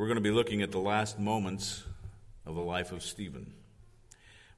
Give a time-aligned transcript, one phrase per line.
[0.00, 1.84] We're going to be looking at the last moments
[2.46, 3.52] of the life of Stephen.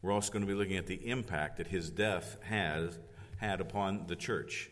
[0.01, 2.97] We're also going to be looking at the impact that his death has
[3.39, 4.71] had upon the church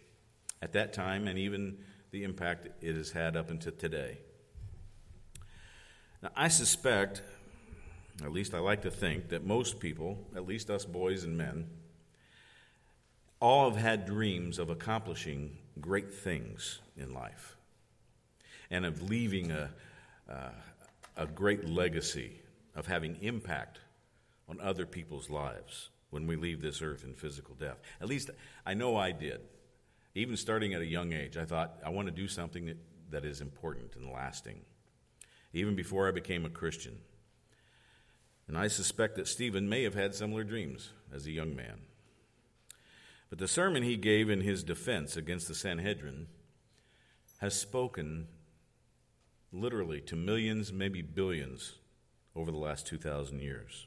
[0.63, 1.79] at that time and even
[2.13, 4.19] the impact it has had up until today.
[6.23, 7.21] Now, I suspect,
[8.23, 11.67] at least I like to think, that most people, at least us boys and men,
[13.41, 17.57] all have had dreams of accomplishing great things in life
[18.71, 19.71] and of leaving a,
[20.31, 20.51] uh,
[21.17, 22.41] a great legacy,
[22.77, 23.81] of having impact
[24.49, 27.79] on other people's lives when we leave this earth in physical death.
[28.01, 28.31] At least
[28.65, 29.41] I know I did.
[30.15, 32.77] Even starting at a young age, I thought, I want to do something that,
[33.11, 34.61] that is important and lasting
[35.53, 36.99] even before I became a Christian.
[38.47, 41.83] And I suspect that Stephen may have had similar dreams as a young man.
[43.29, 46.27] But the sermon he gave in his defense against the Sanhedrin
[47.39, 48.27] has spoken
[49.53, 51.75] literally to millions, maybe billions,
[52.37, 53.87] over the last 2,000 years.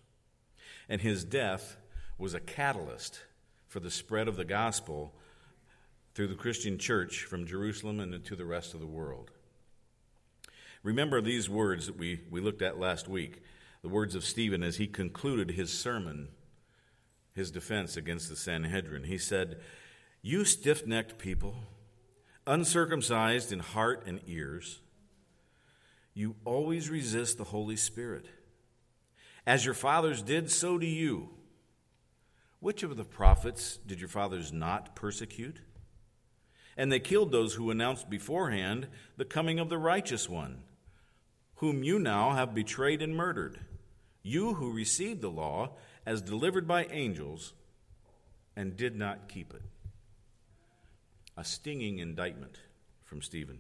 [0.90, 1.78] And his death
[2.18, 3.22] was a catalyst
[3.68, 5.14] for the spread of the gospel
[6.14, 9.32] through the Christian church from Jerusalem and to the rest of the world.
[10.84, 13.42] Remember these words that we, we looked at last week
[13.82, 16.30] the words of Stephen as he concluded his sermon,
[17.34, 19.04] his defense against the Sanhedrin.
[19.04, 19.60] He said,
[20.22, 21.56] You stiff necked people,
[22.48, 24.80] uncircumcised in heart and ears,
[26.14, 28.26] you always resist the Holy Spirit.
[29.46, 31.30] As your fathers did, so do you.
[32.60, 35.60] Which of the prophets did your fathers not persecute?
[36.78, 40.64] And they killed those who announced beforehand the coming of the righteous one
[41.64, 43.58] whom you now have betrayed and murdered,
[44.22, 45.70] you who received the law
[46.06, 47.54] as delivered by angels
[48.54, 49.62] and did not keep it.
[51.38, 52.60] A stinging indictment
[53.06, 53.60] from Stephen.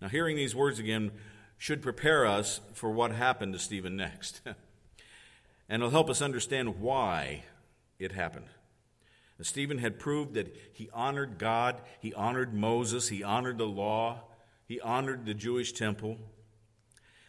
[0.00, 1.10] Now, hearing these words again
[1.58, 4.40] should prepare us for what happened to Stephen next.
[5.68, 7.44] and it'll help us understand why
[7.98, 8.46] it happened.
[9.40, 14.22] Stephen had proved that he honored God, he honored Moses, he honored the law,
[14.66, 16.18] he honored the Jewish temple.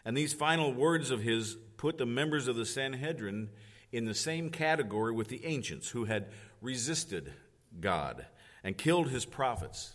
[0.06, 3.50] And these final words of his put the members of the Sanhedrin
[3.92, 6.28] in the same category with the ancients who had
[6.62, 7.34] resisted
[7.80, 8.26] God
[8.64, 9.94] and killed his prophets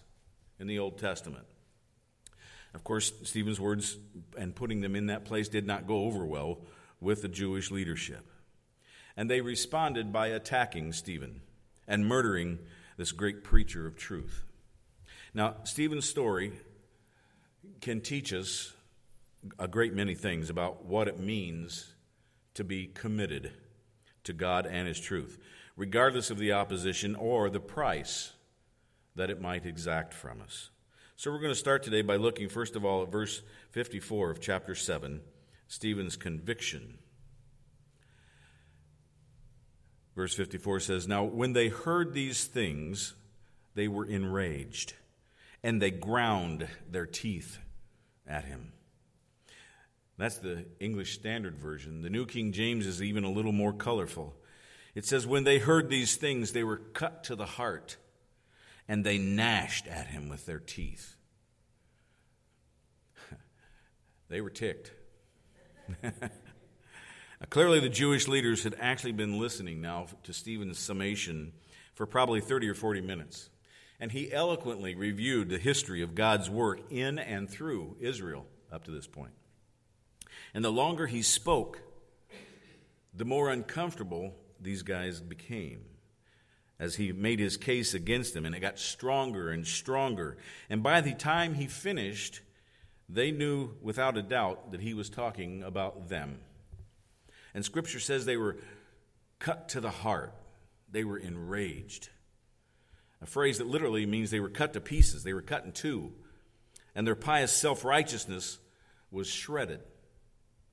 [0.58, 1.46] in the Old Testament.
[2.74, 3.98] Of course, Stephen's words
[4.38, 6.58] and putting them in that place did not go over well
[7.00, 8.26] with the Jewish leadership.
[9.16, 11.40] And they responded by attacking Stephen
[11.88, 12.58] and murdering
[12.96, 14.44] this great preacher of truth.
[15.34, 16.52] Now, Stephen's story
[17.80, 18.72] can teach us
[19.58, 21.92] a great many things about what it means
[22.54, 23.52] to be committed
[24.24, 25.38] to God and His truth,
[25.76, 28.32] regardless of the opposition or the price
[29.16, 30.70] that it might exact from us.
[31.20, 33.42] So we're going to start today by looking, first of all, at verse
[33.72, 35.20] 54 of chapter 7,
[35.68, 36.96] Stephen's conviction.
[40.16, 43.12] Verse 54 says, Now when they heard these things,
[43.74, 44.94] they were enraged,
[45.62, 47.58] and they ground their teeth
[48.26, 48.72] at him.
[50.16, 52.00] That's the English Standard Version.
[52.00, 54.36] The New King James is even a little more colorful.
[54.94, 57.98] It says, When they heard these things, they were cut to the heart,
[58.90, 61.14] and they gnashed at him with their teeth.
[64.28, 64.90] they were ticked.
[67.50, 71.52] Clearly, the Jewish leaders had actually been listening now to Stephen's summation
[71.94, 73.48] for probably 30 or 40 minutes.
[74.00, 78.90] And he eloquently reviewed the history of God's work in and through Israel up to
[78.90, 79.34] this point.
[80.52, 81.80] And the longer he spoke,
[83.14, 85.84] the more uncomfortable these guys became
[86.80, 90.38] as he made his case against them, and it got stronger and stronger.
[90.70, 92.40] And by the time he finished,
[93.06, 96.38] they knew without a doubt that he was talking about them.
[97.52, 98.56] And scripture says they were
[99.38, 100.32] cut to the heart,
[100.90, 102.08] they were enraged.
[103.20, 106.12] A phrase that literally means they were cut to pieces, they were cut in two,
[106.94, 108.58] and their pious self righteousness
[109.10, 109.80] was shredded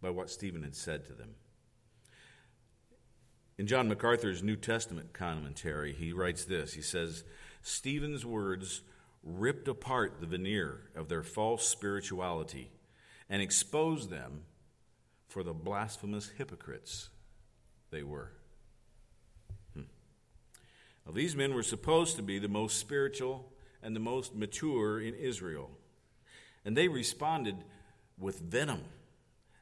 [0.02, 1.32] by what Stephen had said to them.
[3.58, 7.24] In John MacArthur's New Testament commentary, he writes this He says,
[7.62, 8.82] Stephen's words
[9.24, 12.72] ripped apart the veneer of their false spirituality
[13.30, 14.44] and exposed them
[15.28, 17.10] for the blasphemous hypocrites
[17.90, 18.32] they were.
[19.74, 19.82] Hmm.
[21.06, 23.52] Now, these men were supposed to be the most spiritual
[23.82, 25.72] and the most mature in Israel,
[26.64, 27.58] and they responded
[28.20, 28.84] with venom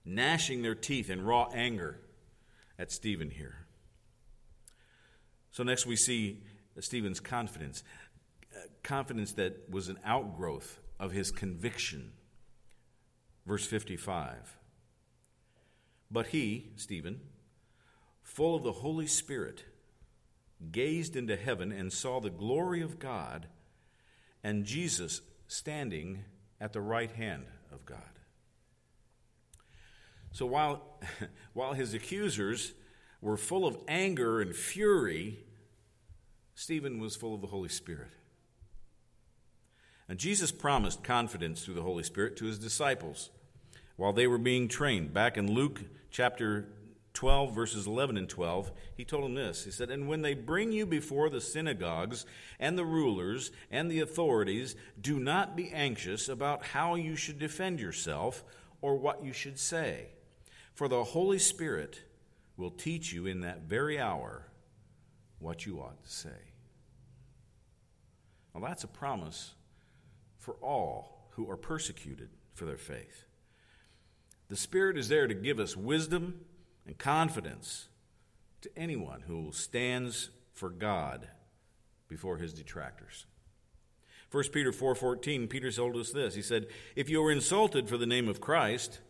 [0.03, 1.99] gnashing their teeth in raw anger
[2.77, 3.65] at Stephen here.
[5.55, 6.43] So, next we see
[6.81, 7.81] Stephen's confidence
[8.53, 12.11] uh, confidence that was an outgrowth of his conviction
[13.45, 14.57] Verse 55.
[16.09, 17.21] But he, Stephen,
[18.23, 19.65] full of the Holy Spirit,
[20.71, 23.47] gazed into heaven and saw the glory of God
[24.43, 26.23] and Jesus standing
[26.59, 27.99] at the right hand of God.
[30.31, 30.99] So while,
[31.53, 32.73] while his accusers
[33.21, 35.44] were full of anger and fury,
[36.55, 38.11] Stephen was full of the Holy Spirit.
[40.07, 43.29] And Jesus promised confidence through the Holy Spirit to his disciples
[43.97, 45.13] while they were being trained.
[45.13, 46.69] Back in Luke chapter
[47.13, 49.65] 12, verses 11 and 12, he told them this.
[49.65, 52.25] He said, And when they bring you before the synagogues
[52.59, 57.79] and the rulers and the authorities, do not be anxious about how you should defend
[57.79, 58.43] yourself
[58.81, 60.07] or what you should say,
[60.73, 62.03] for the Holy Spirit
[62.55, 64.45] will teach you in that very hour
[65.39, 66.53] what you ought to say.
[68.53, 69.53] Well, that's a promise
[70.39, 73.25] for all who are persecuted for their faith.
[74.47, 76.45] The Spirit is there to give us wisdom
[76.85, 77.89] and confidence
[78.61, 81.27] to anyone who stands for God
[82.07, 83.25] before his detractors.
[84.31, 86.35] 1 Peter 4:14 Peter told us this.
[86.35, 89.01] He said, "If you are insulted for the name of Christ,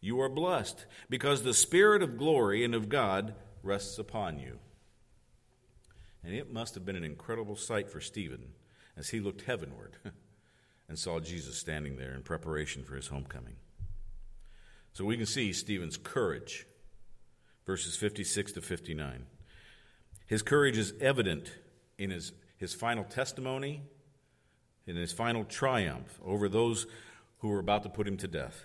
[0.00, 4.60] you are blessed, because the spirit of glory and of God rests upon you."
[6.26, 8.48] And it must have been an incredible sight for Stephen
[8.96, 9.96] as he looked heavenward
[10.88, 13.54] and saw Jesus standing there in preparation for his homecoming.
[14.92, 16.66] So we can see Stephen's courage
[17.64, 19.26] verses 56 to 59.
[20.26, 21.52] His courage is evident
[21.96, 23.82] in his, his final testimony,
[24.84, 26.88] in his final triumph over those
[27.38, 28.64] who were about to put him to death.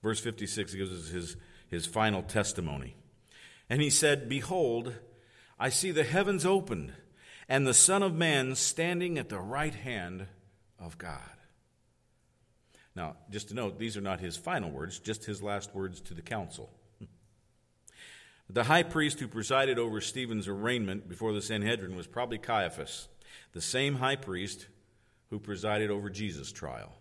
[0.00, 1.36] Verse 56 gives us his,
[1.68, 2.94] his final testimony.
[3.68, 4.94] And he said, Behold,
[5.58, 6.92] I see the heavens opened,
[7.48, 10.26] and the Son of Man standing at the right hand
[10.78, 11.20] of God.
[12.96, 16.14] Now, just to note, these are not his final words, just his last words to
[16.14, 16.70] the council.
[18.50, 23.08] The high priest who presided over Stephen's arraignment before the Sanhedrin was probably Caiaphas,
[23.52, 24.66] the same high priest
[25.30, 26.92] who presided over Jesus' trial.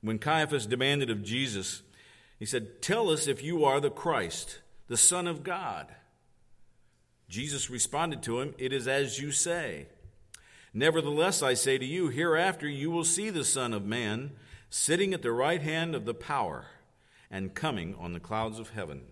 [0.00, 1.82] When Caiaphas demanded of Jesus,
[2.38, 5.86] he said, Tell us if you are the Christ, the Son of God.
[7.28, 9.86] Jesus responded to him, It is as you say.
[10.72, 14.32] Nevertheless, I say to you, hereafter you will see the Son of Man
[14.70, 16.66] sitting at the right hand of the power
[17.30, 19.02] and coming on the clouds of heaven.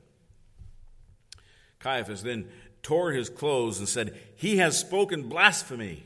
[1.79, 2.49] Caiaphas then
[2.83, 6.05] tore his clothes and said, He has spoken blasphemy.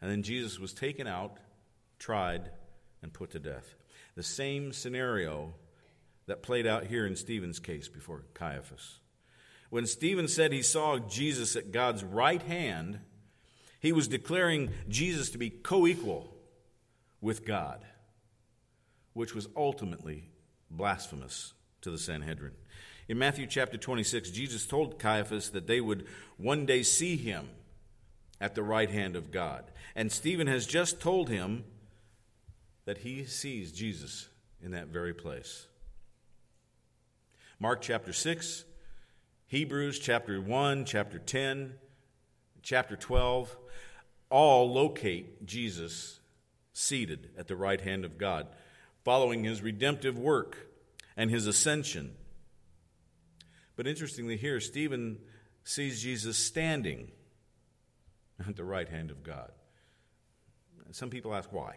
[0.00, 1.38] And then Jesus was taken out,
[1.98, 2.50] tried,
[3.02, 3.74] and put to death.
[4.14, 5.54] The same scenario
[6.26, 9.00] that played out here in Stephen's case before Caiaphas.
[9.70, 13.00] When Stephen said he saw Jesus at God's right hand,
[13.80, 16.34] he was declaring Jesus to be co equal
[17.20, 17.84] with God,
[19.12, 20.30] which was ultimately
[20.70, 22.52] blasphemous to the Sanhedrin.
[23.08, 26.06] In Matthew chapter 26, Jesus told Caiaphas that they would
[26.36, 27.48] one day see him
[28.40, 29.64] at the right hand of God.
[29.96, 31.64] And Stephen has just told him
[32.84, 34.28] that he sees Jesus
[34.62, 35.66] in that very place.
[37.58, 38.64] Mark chapter 6,
[39.48, 41.74] Hebrews chapter 1, chapter 10,
[42.62, 43.56] chapter 12
[44.30, 46.20] all locate Jesus
[46.72, 48.46] seated at the right hand of God,
[49.04, 50.68] following his redemptive work
[51.16, 52.14] and his ascension
[53.78, 55.18] but interestingly, here, Stephen
[55.62, 57.12] sees Jesus standing
[58.44, 59.52] at the right hand of God.
[60.90, 61.76] Some people ask why.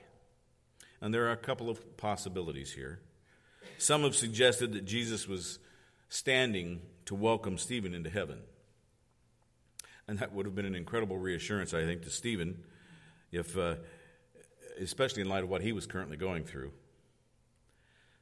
[0.99, 3.01] And there are a couple of possibilities here.
[3.77, 5.59] Some have suggested that Jesus was
[6.11, 8.41] standing to welcome Stephen into heaven.
[10.09, 12.65] And that would have been an incredible reassurance, I think, to Stephen,
[13.31, 13.75] if, uh,
[14.77, 16.73] especially in light of what he was currently going through.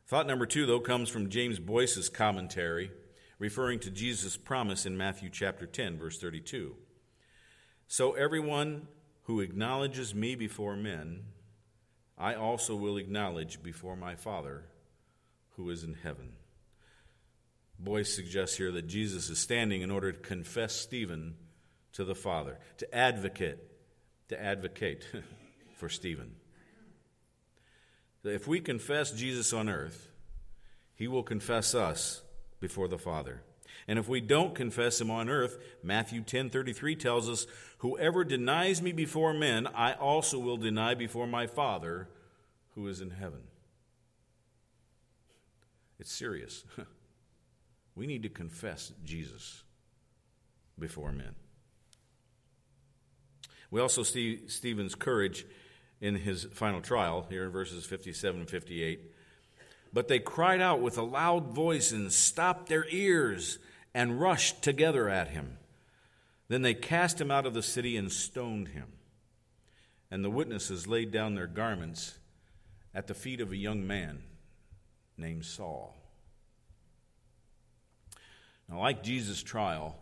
[0.06, 2.92] Thought number two, though, comes from James Boice's commentary
[3.40, 6.76] referring to Jesus' promise in Matthew chapter 10, verse 32.
[7.88, 8.88] So everyone
[9.24, 11.24] who acknowledges me before men,
[12.20, 14.66] I also will acknowledge before my Father
[15.56, 16.34] who is in heaven.
[17.80, 21.36] Boice suggests here that Jesus is standing in order to confess Stephen
[21.94, 23.58] to the Father, to advocate,
[24.28, 25.08] to advocate
[25.78, 26.36] for Stephen.
[28.24, 30.10] If we confess Jesus on earth,
[30.94, 32.22] he will confess us
[32.60, 33.44] before the Father.
[33.88, 38.92] And if we don't confess him on earth, Matthew 10:33 tells us, "Whoever denies me
[38.92, 42.10] before men, I also will deny before my Father
[42.76, 43.48] who is in heaven."
[45.98, 46.66] It's serious.
[48.00, 49.62] we need to confess Jesus
[50.80, 51.36] before men.
[53.72, 55.46] We also see Stephen's courage
[56.00, 59.02] in his final trial, here in verses 57 and 58.
[59.92, 63.60] But they cried out with a loud voice and stopped their ears
[63.94, 65.58] and rushed together at him.
[66.48, 68.94] Then they cast him out of the city and stoned him.
[70.10, 72.18] And the witnesses laid down their garments
[72.96, 74.24] at the feet of a young man
[75.18, 75.99] named Saul.
[78.70, 79.98] Now, like Jesus' trial,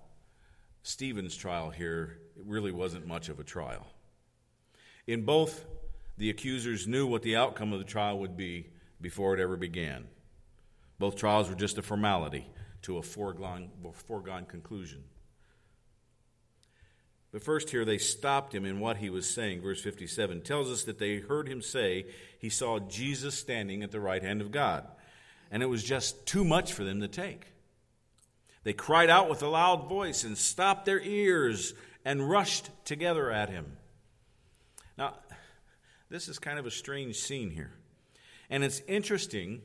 [0.84, 3.88] Stephen's trial here it really wasn't much of a trial.
[5.08, 5.66] In both,
[6.18, 8.68] the accusers knew what the outcome of the trial would be
[9.00, 10.08] before it ever began.
[11.00, 12.48] Both trials were just a formality
[12.84, 15.04] to a foregone, foregone conclusion.
[17.32, 19.62] But first, here they stopped him in what he was saying.
[19.62, 22.06] Verse 57 tells us that they heard him say
[22.40, 24.88] he saw Jesus standing at the right hand of God.
[25.52, 27.48] And it was just too much for them to take.
[28.68, 33.48] They cried out with a loud voice and stopped their ears and rushed together at
[33.48, 33.78] him.
[34.98, 35.14] Now,
[36.10, 37.72] this is kind of a strange scene here.
[38.50, 39.62] And it's interesting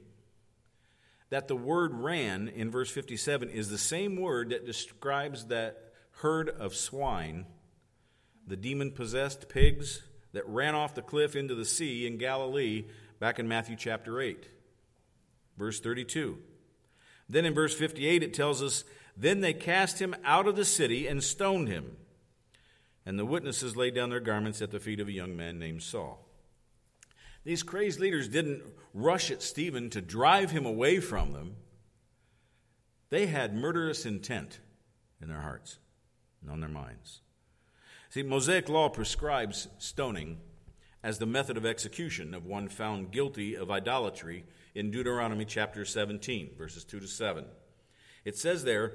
[1.30, 6.48] that the word ran in verse 57 is the same word that describes that herd
[6.48, 7.46] of swine,
[8.46, 10.00] the demon possessed pigs
[10.32, 12.84] that ran off the cliff into the sea in Galilee
[13.18, 14.48] back in Matthew chapter 8,
[15.58, 16.38] verse 32.
[17.32, 18.84] Then in verse 58, it tells us,
[19.16, 21.96] Then they cast him out of the city and stoned him.
[23.06, 25.82] And the witnesses laid down their garments at the feet of a young man named
[25.82, 26.28] Saul.
[27.42, 28.62] These crazed leaders didn't
[28.92, 31.56] rush at Stephen to drive him away from them.
[33.08, 34.60] They had murderous intent
[35.20, 35.78] in their hearts
[36.42, 37.22] and on their minds.
[38.10, 40.38] See, Mosaic law prescribes stoning
[41.02, 46.52] as the method of execution of one found guilty of idolatry in Deuteronomy chapter 17,
[46.56, 47.44] verses 2 to 7.
[48.24, 48.92] It says there,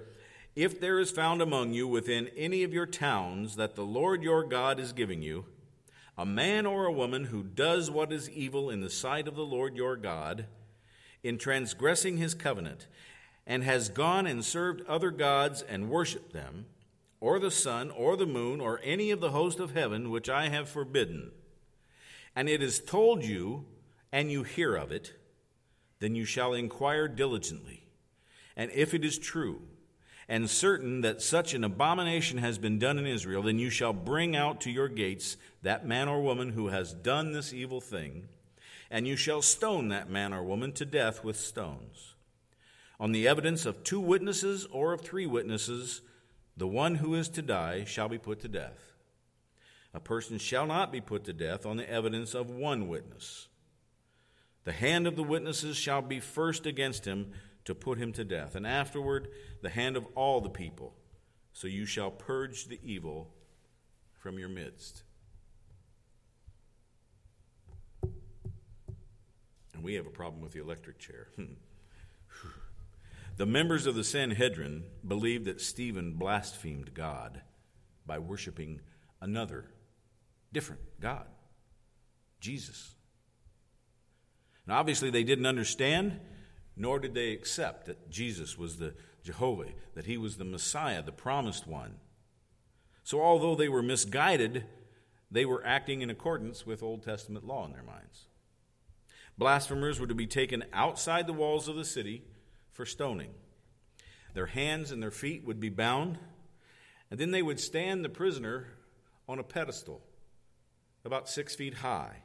[0.55, 4.43] If there is found among you within any of your towns that the Lord your
[4.43, 5.45] God is giving you,
[6.17, 9.45] a man or a woman who does what is evil in the sight of the
[9.45, 10.47] Lord your God,
[11.23, 12.87] in transgressing his covenant,
[13.45, 16.65] and has gone and served other gods and worshipped them,
[17.19, 20.49] or the sun, or the moon, or any of the host of heaven which I
[20.49, 21.31] have forbidden,
[22.35, 23.65] and it is told you,
[24.11, 25.13] and you hear of it,
[25.99, 27.87] then you shall inquire diligently.
[28.55, 29.61] And if it is true,
[30.29, 34.35] and certain that such an abomination has been done in Israel, then you shall bring
[34.35, 38.27] out to your gates that man or woman who has done this evil thing,
[38.91, 42.15] and you shall stone that man or woman to death with stones.
[42.99, 46.01] On the evidence of two witnesses or of three witnesses,
[46.57, 48.93] the one who is to die shall be put to death.
[49.93, 53.47] A person shall not be put to death on the evidence of one witness.
[54.67, 57.31] The hand of the witnesses shall be first against him
[57.63, 59.29] to put him to death, and afterward
[59.61, 60.93] the hand of all the people.
[61.53, 63.33] So you shall purge the evil
[64.11, 65.03] from your midst.
[69.73, 71.29] And we have a problem with the electric chair.
[71.37, 72.49] Hmm.
[73.37, 77.39] the members of the Sanhedrin believed that Stephen blasphemed God
[78.05, 78.81] by worshiping
[79.21, 79.71] another,
[80.51, 81.27] different God,
[82.41, 82.96] Jesus.
[84.67, 86.19] Now, obviously, they didn't understand
[86.77, 88.93] nor did they accept that Jesus was the
[89.23, 91.95] Jehovah, that he was the Messiah, the promised one.
[93.03, 94.65] So, although they were misguided,
[95.31, 98.27] they were acting in accordance with Old Testament law in their minds.
[99.37, 102.23] Blasphemers were to be taken outside the walls of the city
[102.71, 103.31] for stoning.
[104.33, 106.19] Their hands and their feet would be bound,
[107.09, 108.67] and then they would stand the prisoner
[109.27, 110.01] on a pedestal
[111.03, 112.17] about six feet high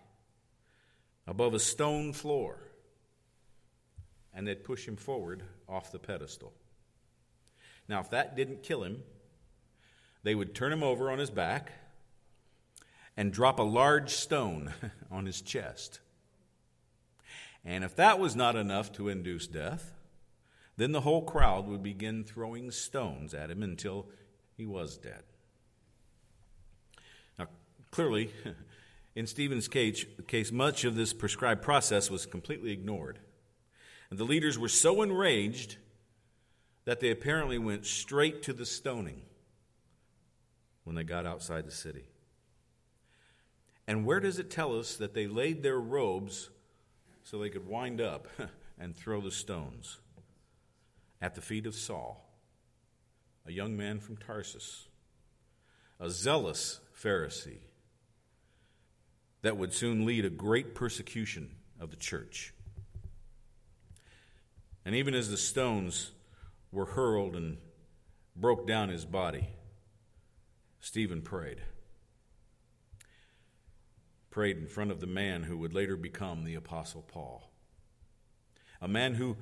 [1.27, 2.59] above a stone floor
[4.35, 6.53] and they'd push him forward off the pedestal.
[7.89, 9.03] Now, if that didn't kill him,
[10.23, 11.73] they would turn him over on his back
[13.17, 14.73] and drop a large stone
[15.11, 16.01] on his chest.
[17.65, 19.93] And if that was not enough to induce death,
[20.77, 24.09] then the whole crowd would begin throwing stones at him until
[24.57, 25.23] he was dead.
[27.39, 27.49] Now,
[27.91, 28.33] clearly,
[29.15, 33.19] in Stephen's case, case much of this prescribed process was completely ignored.
[34.11, 35.77] And the leaders were so enraged
[36.85, 39.23] that they apparently went straight to the stoning
[40.85, 42.05] when they got outside the city.
[43.87, 46.51] And where does it tell us that they laid their robes
[47.23, 48.29] so they could wind up
[48.79, 49.99] and throw the stones?
[51.21, 52.29] At the feet of Saul,
[53.47, 54.89] a young man from Tarsus,
[56.01, 57.61] a zealous Pharisee
[59.43, 62.55] that would soon lead a great persecution of the church.
[64.85, 66.13] And even as the stones
[66.71, 67.59] were hurled and
[68.35, 69.49] broke down his body,
[70.81, 71.61] Stephen prayed.
[74.31, 77.51] prayed in front of the man who would later become the Apostle Paul.
[78.81, 79.37] A man who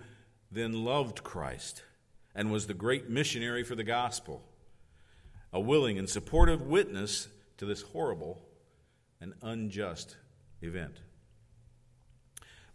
[0.50, 1.84] then loved Christ
[2.34, 4.42] and was the great missionary for the gospel,
[5.52, 8.42] a willing and supportive witness to this horrible
[9.20, 10.16] and unjust
[10.62, 11.00] event.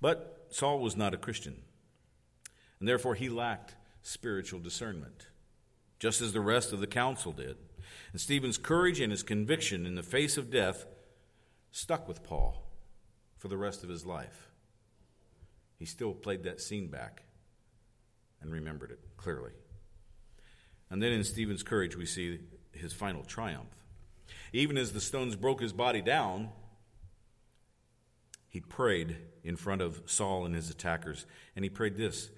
[0.01, 1.61] But Saul was not a Christian,
[2.79, 5.27] and therefore he lacked spiritual discernment,
[5.99, 7.57] just as the rest of the council did.
[8.11, 10.85] And Stephen's courage and his conviction in the face of death
[11.71, 12.63] stuck with Paul
[13.37, 14.49] for the rest of his life.
[15.77, 17.23] He still played that scene back
[18.41, 19.51] and remembered it clearly.
[20.89, 22.39] And then in Stephen's courage, we see
[22.71, 23.75] his final triumph.
[24.55, 26.47] Even as the stones broke his body down,
[28.47, 31.25] he prayed in front of Saul and his attackers,
[31.57, 32.29] and he prayed this.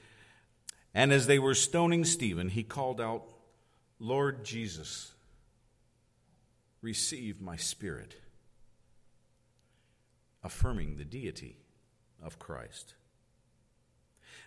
[0.96, 3.26] And as they were stoning Stephen, he called out,
[4.00, 5.14] Lord Jesus,
[6.82, 8.16] receive my spirit,
[10.44, 11.58] affirming the deity
[12.24, 12.96] of Christ.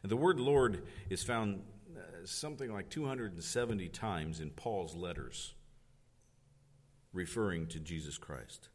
[0.03, 1.63] And the word Lord is found
[1.97, 5.55] uh, something like 270 times in Paul's letters,
[7.13, 8.69] referring to Jesus Christ.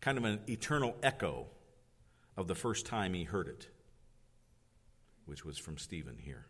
[0.00, 1.46] Kind of an eternal echo
[2.36, 3.68] of the first time he heard it,
[5.26, 6.46] which was from Stephen here.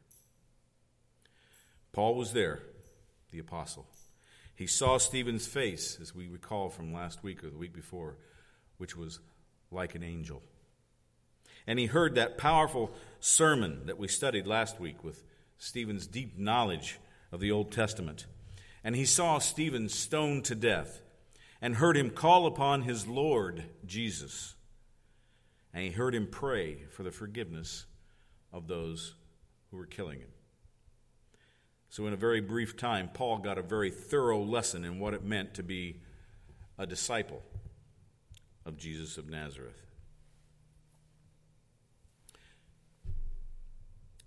[1.93, 2.61] Paul was there,
[3.31, 3.87] the apostle.
[4.55, 8.17] He saw Stephen's face, as we recall from last week or the week before,
[8.77, 9.21] which was
[9.71, 10.43] like an angel.
[11.67, 15.23] And he heard that powerful sermon that we studied last week with
[15.59, 16.99] Stephen's deep knowledge
[17.31, 18.27] of the Old Testament.
[18.85, 21.01] And he saw Stephen stoned to death
[21.61, 24.55] and heard him call upon his Lord Jesus
[25.73, 27.87] and he heard him pray for the forgiveness
[28.53, 29.15] of those
[29.71, 30.31] who were killing him.
[31.91, 35.25] So, in a very brief time, Paul got a very thorough lesson in what it
[35.25, 36.01] meant to be
[36.79, 37.43] a disciple
[38.67, 39.81] of Jesus of Nazareth.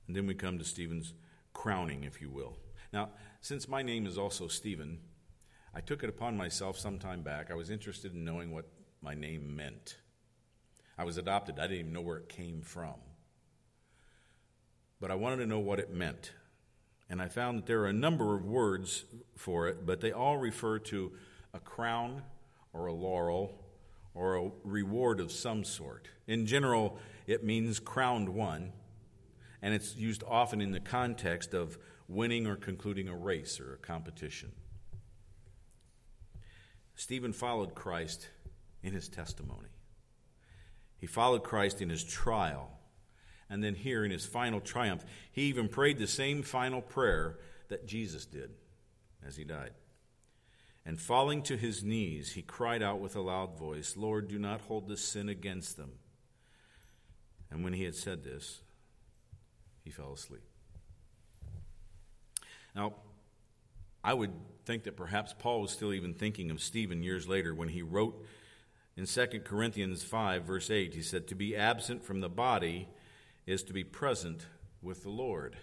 [0.08, 1.14] And then we come to Stephen's
[1.54, 2.58] crowning, if you will.
[2.94, 5.00] Now, since my name is also Stephen,
[5.74, 7.50] I took it upon myself some time back.
[7.50, 8.66] I was interested in knowing what
[9.02, 9.98] my name meant.
[10.98, 11.58] I was adopted.
[11.58, 12.96] I didn't even know where it came from.
[15.00, 16.34] But I wanted to know what it meant.
[17.10, 20.38] And I found that there are a number of words for it, but they all
[20.38, 21.14] refer to
[21.54, 22.24] a crown
[22.74, 23.66] or a laurel
[24.14, 26.10] or a reward of some sort.
[26.28, 28.74] In general, it means crowned one,
[29.62, 31.78] and it's used often in the context of
[32.12, 34.52] winning or concluding a race or a competition.
[36.96, 38.30] Stephen followed Christ
[38.84, 39.70] in his testimony.
[40.98, 42.70] He followed Christ in his trial.
[43.50, 47.88] And then here in his final triumph, he even prayed the same final prayer that
[47.88, 48.52] Jesus did
[49.26, 49.72] as he died.
[50.86, 54.62] And falling to his knees, he cried out with a loud voice, Lord, do not
[54.62, 55.94] hold this sin against them.
[57.50, 58.62] And when he had said this,
[59.84, 60.51] he fell asleep.
[62.76, 62.94] Now,
[64.04, 64.32] I would
[64.66, 68.26] think that perhaps Paul was still even thinking of Stephen years later when he wrote
[68.98, 72.90] in 2 Corinthians 5, verse 8, he said, To be absent from the body
[73.46, 74.46] is to be present
[74.82, 75.56] with the Lord.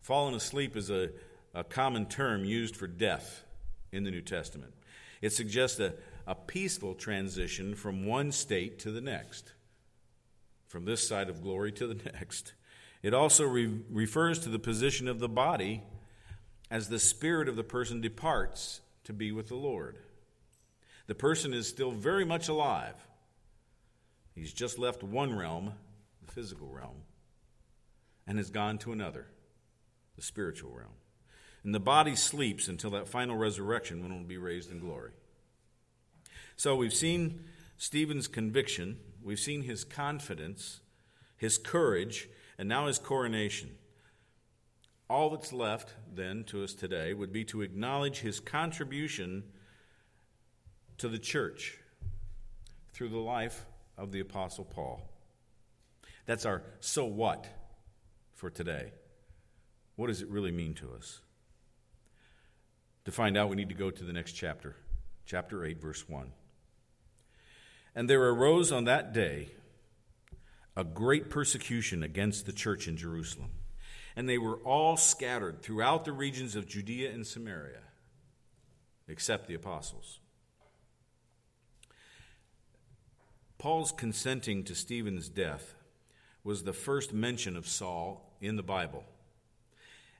[0.00, 1.10] Falling asleep is a,
[1.54, 3.42] a common term used for death
[3.90, 4.74] in the New Testament.
[5.22, 5.94] It suggests a,
[6.26, 9.52] a peaceful transition from one state to the next,
[10.66, 12.52] from this side of glory to the next.
[13.02, 15.82] It also re- refers to the position of the body
[16.70, 19.98] as the spirit of the person departs to be with the Lord.
[21.06, 22.94] The person is still very much alive.
[24.34, 25.72] He's just left one realm,
[26.24, 27.02] the physical realm,
[28.26, 29.26] and has gone to another,
[30.16, 30.92] the spiritual realm.
[31.64, 35.12] And the body sleeps until that final resurrection when it will be raised in glory.
[36.56, 37.44] So we've seen
[37.78, 40.80] Stephen's conviction, we've seen his confidence,
[41.36, 42.28] his courage,
[42.58, 43.70] and now his coronation.
[45.08, 49.44] All that's left then to us today would be to acknowledge his contribution
[50.98, 51.78] to the church
[52.92, 53.64] through the life
[53.96, 55.00] of the Apostle Paul.
[56.26, 57.46] That's our so what
[58.34, 58.92] for today.
[59.96, 61.20] What does it really mean to us?
[63.06, 64.76] To find out, we need to go to the next chapter,
[65.24, 66.32] chapter 8, verse 1.
[67.94, 69.48] And there arose on that day
[70.78, 73.50] a great persecution against the church in Jerusalem.
[74.14, 77.80] And they were all scattered throughout the regions of Judea and Samaria,
[79.08, 80.20] except the apostles.
[83.58, 85.74] Paul's consenting to Stephen's death
[86.44, 89.04] was the first mention of Saul in the Bible,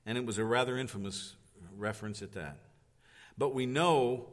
[0.04, 1.36] and it was a rather infamous
[1.76, 2.58] reference at that.
[3.36, 4.30] But we know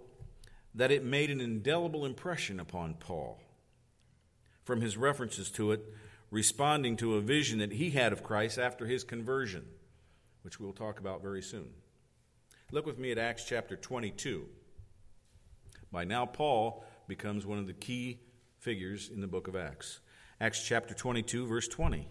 [0.74, 3.40] that it made an indelible impression upon Paul.
[4.66, 5.86] from his references to it,
[6.32, 9.66] responding to a vision that he had of Christ after his conversion,
[10.42, 11.70] which we'll talk about very soon.
[12.72, 14.46] Look with me at Acts chapter 22.
[15.92, 18.20] By now, Paul becomes one of the key
[18.58, 20.00] figures in the book of Acts.
[20.42, 22.08] Acts chapter 22, verse 20.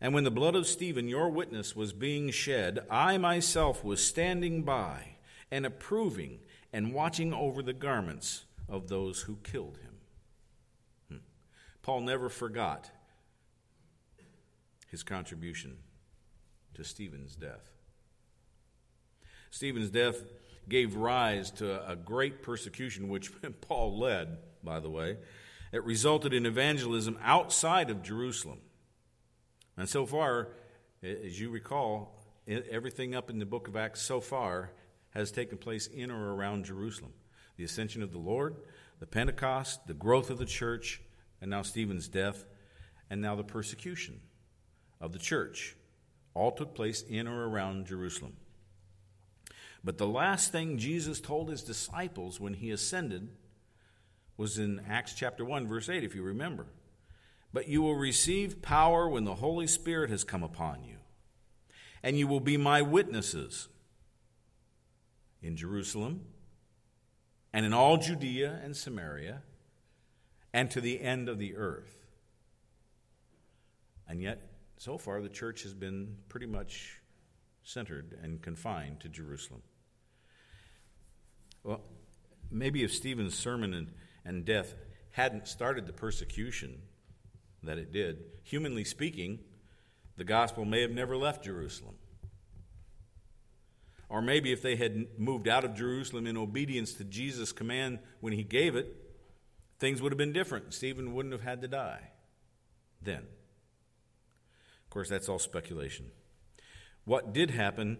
[0.00, 4.62] And when the blood of Stephen, your witness, was being shed, I myself was standing
[4.62, 5.16] by
[5.50, 6.38] and approving
[6.72, 9.94] and watching over the garments of those who killed him.
[11.08, 11.24] Hmm.
[11.82, 12.90] Paul never forgot
[14.90, 15.76] his contribution
[16.74, 17.70] to Stephen's death.
[19.50, 20.22] Stephen's death
[20.68, 25.16] gave rise to a great persecution, which Paul led, by the way.
[25.72, 28.60] It resulted in evangelism outside of Jerusalem.
[29.76, 30.48] And so far,
[31.02, 34.72] as you recall, everything up in the book of Acts so far
[35.10, 37.12] has taken place in or around Jerusalem.
[37.56, 38.56] The ascension of the Lord,
[39.00, 41.00] the Pentecost, the growth of the church,
[41.40, 42.44] and now Stephen's death,
[43.10, 44.20] and now the persecution
[45.00, 45.76] of the church
[46.34, 48.36] all took place in or around Jerusalem.
[49.84, 53.28] But the last thing Jesus told his disciples when he ascended
[54.36, 56.66] was in Acts chapter 1, verse 8, if you remember.
[57.52, 60.96] But you will receive power when the Holy Spirit has come upon you,
[62.02, 63.68] and you will be my witnesses
[65.42, 66.24] in Jerusalem
[67.52, 69.42] and in all Judea and Samaria
[70.52, 71.96] and to the end of the earth.
[74.08, 74.40] And yet,
[74.78, 77.00] so far, the church has been pretty much
[77.64, 79.62] centered and confined to Jerusalem.
[81.64, 81.82] Well,
[82.50, 83.88] maybe if Stephen's sermon and,
[84.24, 84.74] and death
[85.10, 86.80] hadn't started the persecution
[87.62, 88.18] that it did.
[88.44, 89.40] Humanly speaking,
[90.16, 91.96] the gospel may have never left Jerusalem.
[94.08, 98.32] Or maybe if they had moved out of Jerusalem in obedience to Jesus' command when
[98.32, 98.94] he gave it,
[99.78, 100.72] things would have been different.
[100.72, 102.12] Stephen wouldn't have had to die
[103.02, 103.26] then.
[104.88, 106.06] Of course, that's all speculation.
[107.04, 107.98] What did happen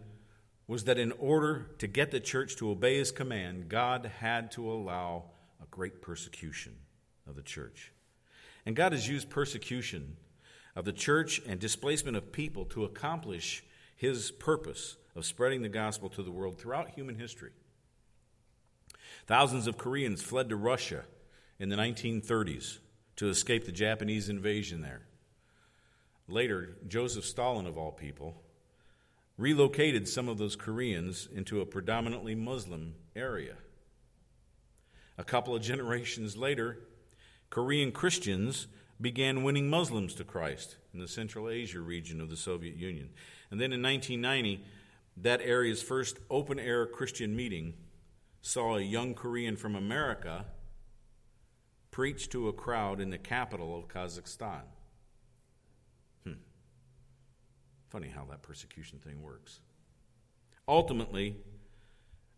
[0.66, 4.72] was that in order to get the church to obey his command, God had to
[4.72, 5.24] allow
[5.62, 6.76] a great persecution
[7.28, 7.92] of the church.
[8.64, 10.16] And God has used persecution
[10.74, 13.62] of the church and displacement of people to accomplish
[13.94, 17.50] his purpose of spreading the gospel to the world throughout human history.
[19.26, 21.04] Thousands of Koreans fled to Russia
[21.58, 22.78] in the 1930s
[23.16, 25.02] to escape the Japanese invasion there.
[26.28, 28.42] Later, Joseph Stalin, of all people,
[29.36, 33.54] relocated some of those Koreans into a predominantly Muslim area.
[35.16, 36.78] A couple of generations later,
[37.50, 38.66] Korean Christians
[39.00, 43.10] began winning Muslims to Christ in the Central Asia region of the Soviet Union.
[43.50, 44.64] And then in 1990,
[45.16, 47.74] that area's first open air Christian meeting
[48.40, 50.46] saw a young Korean from America
[51.90, 54.62] preach to a crowd in the capital of Kazakhstan.
[56.24, 56.32] Hmm.
[57.88, 59.60] Funny how that persecution thing works.
[60.66, 61.36] Ultimately,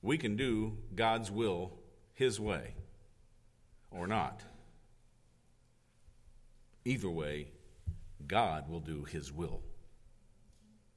[0.02, 1.72] we can do God's will
[2.14, 2.74] His way
[3.90, 4.44] or not.
[6.84, 7.48] Either way,
[8.26, 9.60] God will do His will.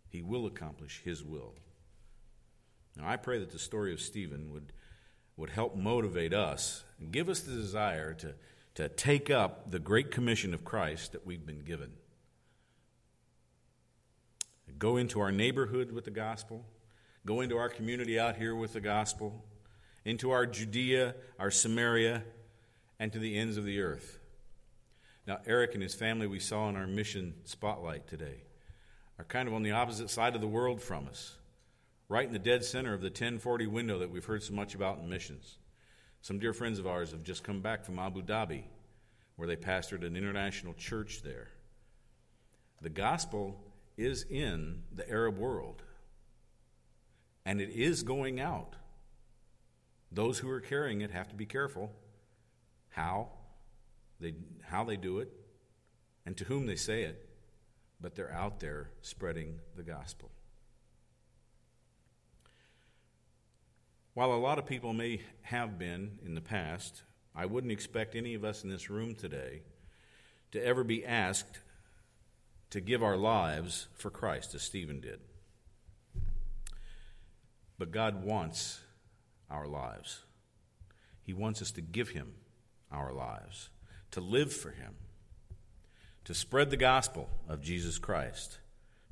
[0.08, 1.56] He will accomplish His will.
[2.96, 4.72] Now, I pray that the story of Stephen would,
[5.36, 8.36] would help motivate us and give us the desire to,
[8.76, 11.94] to take up the great commission of Christ that we've been given.
[14.78, 16.66] Go into our neighborhood with the gospel,
[17.26, 19.44] go into our community out here with the gospel,
[20.06, 22.24] into our Judea, our Samaria,
[23.00, 24.20] and to the ends of the earth.
[25.26, 28.44] Now, Eric and his family, we saw in our mission spotlight today,
[29.18, 31.38] are kind of on the opposite side of the world from us,
[32.10, 35.00] right in the dead center of the 1040 window that we've heard so much about
[35.00, 35.58] in missions.
[36.22, 38.64] Some dear friends of ours have just come back from Abu Dhabi,
[39.36, 41.50] where they pastored an international church there.
[42.82, 43.58] The gospel
[43.98, 45.84] is in the Arab world,
[47.46, 48.76] and it is going out.
[50.12, 51.92] Those who are carrying it have to be careful.
[52.90, 53.30] How?
[54.24, 55.32] they, how they do it,
[56.26, 57.30] and to whom they say it,
[58.00, 60.32] but they're out there spreading the gospel.
[64.14, 67.04] While a lot of people may have been in the past,
[67.36, 69.64] I wouldn't expect any of us in this room today
[70.52, 71.60] to ever be asked
[72.74, 75.20] to give our lives for Christ, as Stephen did.
[77.78, 78.82] But God wants
[79.50, 80.24] our lives.
[81.22, 82.34] He wants us to give Him
[82.92, 83.70] our lives
[84.10, 84.94] to live for Him,
[86.24, 88.60] to spread the gospel of Jesus Christ,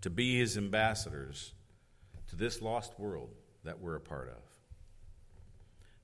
[0.02, 1.54] to be His ambassadors
[2.30, 3.30] to this lost world
[3.64, 4.44] that we're a part of.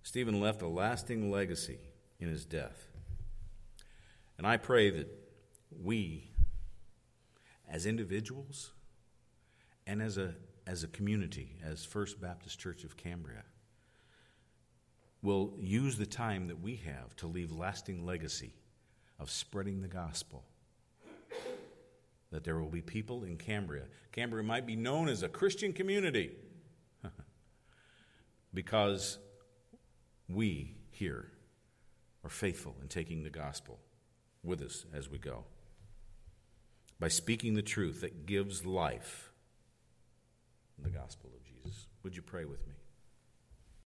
[0.03, 1.79] Stephen left a lasting legacy
[2.19, 2.87] in his death.
[4.37, 5.07] And I pray that
[5.83, 6.29] we,
[7.67, 8.71] as individuals
[9.85, 13.43] and as a, as a community, as First Baptist Church of Cambria,
[15.21, 18.53] will use the time that we have to leave lasting legacy
[19.19, 20.43] of spreading the gospel.
[22.31, 23.83] That there will be people in Cambria.
[24.11, 26.31] Cambria might be known as a Christian community
[28.53, 29.17] because
[30.27, 31.31] we here
[32.23, 33.79] are faithful in taking the gospel
[34.43, 35.45] with us as we go.
[36.99, 39.31] By speaking the truth that gives life,
[40.81, 41.87] the gospel of Jesus.
[42.03, 42.73] Would you pray with me?